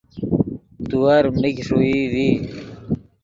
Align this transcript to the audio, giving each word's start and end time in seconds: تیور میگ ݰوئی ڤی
تیور 0.87 1.23
میگ 1.39 1.57
ݰوئی 1.67 1.97
ڤی 2.13 2.27